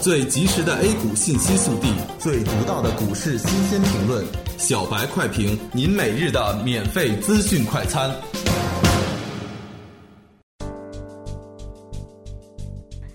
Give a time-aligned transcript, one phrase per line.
[0.00, 1.88] 最及时的 A 股信息速递，
[2.18, 4.24] 最独到的股市新鲜评论，
[4.58, 8.14] 小白快评，您每日的免费资讯快餐。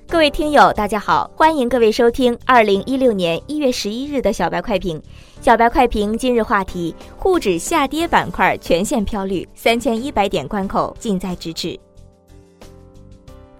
[0.07, 5.01] 各位听友，大家好，欢迎各位收听二零一六年一月十一日的小白快评。
[5.39, 11.79] 小白快评今日话题：沪指下跌板块全线飘绿，三千一百点关口近在咫尺。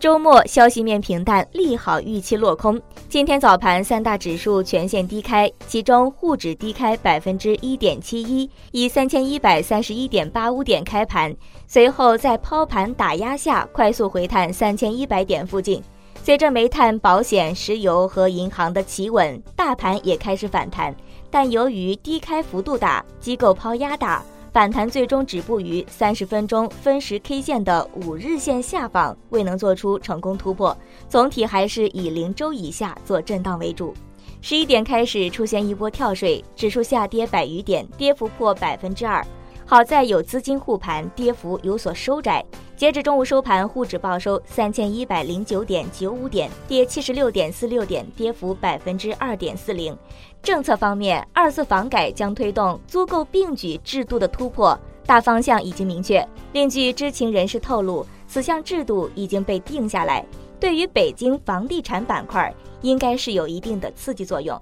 [0.01, 2.81] 周末消息面平淡，利好预期落空。
[3.07, 11.31] 今天早盘三大指数全线低开，其中沪指低开百分之一点七一，以三千一百三十一点八五点开盘，
[11.67, 15.79] 随后在抛盘打压下快速回探三千一百点附近。
[16.23, 20.95] 随着煤炭、保险、石油和银行的企稳，大盘也开始反弹，
[21.29, 24.23] 但由于低开幅度大，机构抛压大。
[24.51, 33.93] 反弹最终止步于三十分钟分时 K 线的五日线下方，未能做出成功突破，总体还是以零周以下做震荡为主。
[34.41, 39.25] 十一点开始出现一波跳水，指数下跌百余点，跌幅破百分之二。
[39.71, 42.43] 好在有资金护盘，跌幅有所收窄。
[42.75, 49.97] 截至中午收盘，沪指报收三千一百零九点九五点，跌七十六点四六点，跌幅百分之二点四零。
[50.43, 56.21] 政策方面，二次房改将推动租购并举制度的突破，大方向已经明确。
[56.51, 60.25] 另据知情人士透露，此项制度已经被定下来，
[60.59, 64.61] 对于北京房地产板块应该是有一定的刺激作用。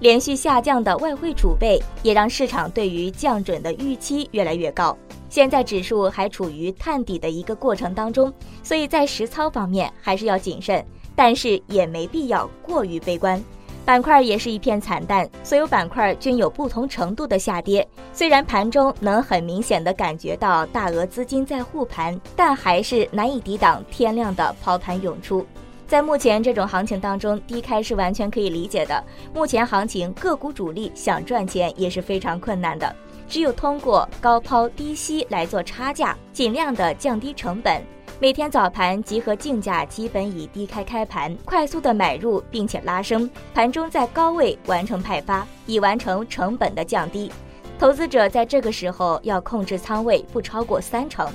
[0.00, 4.96] 连续下降的外汇储备也让市场对于降准的预期越来越高。
[5.28, 10.84] 现在指数还处于探底的一个过程当中，所以在实操方面还是要谨慎，
[11.14, 13.40] 但是也没必要过于悲观。
[13.84, 17.86] 板块也是一片惨淡，所有板块均有不同程度的下跌。
[18.12, 25.44] 虽然盘中能很明显的感觉到大额资金在护盘，但还是难以抵挡天量的抛盘涌出。
[25.90, 29.02] 在目前这种行情当中，低开是完全可以理解的。
[29.34, 32.94] 目前行情个股主力想赚钱也是非常困难的，
[33.26, 37.82] 只有通过高抛低吸来做差价，尽量的降低成本。
[38.20, 47.32] 每天早盘集合竞价基本以低开开盘，快速的买入并且拉升，盘中在高位完成派发，以完成成本的降低。
[47.80, 51.28] 投资者在这个时候要控制仓位不超过三成。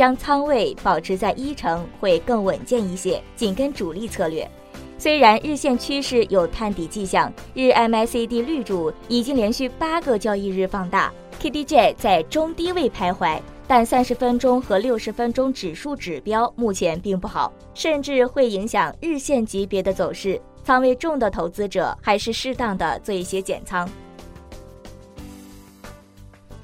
[0.00, 4.50] 将仓位保持在一成会更稳健一些，紧跟主力策略。
[4.96, 13.38] 虽然日线趋势有探底迹象，日 MACD 绿柱已经连续八个交易日放大，KDJ 在中低位徘徊，
[13.68, 20.40] 但三十分钟和六十分钟指数指标目前并不好，甚至会影响日线级别的走势。
[20.64, 23.86] 仓位重的投资者还是适当的做一些减仓。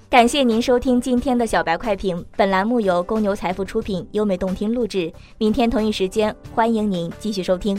[0.08, 5.12] 感谢您收听今天的小白快评，本栏目由公牛财富出品，优美动听录制。
[5.36, 7.76] 明天同一时间，欢迎您继续收听。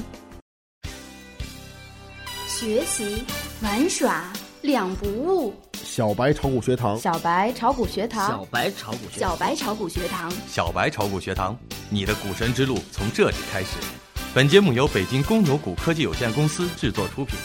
[2.45, 3.23] 学习
[3.61, 4.25] 玩耍
[4.61, 11.57] 两不误，小白炒股学堂，小白炒股学堂，小白炒股学，小白炒股学堂，小白炒股学堂，
[11.89, 13.77] 你的股神之路从这里开始。
[14.33, 17.39] 本节目由北京公牛股科技有限公司制作出品。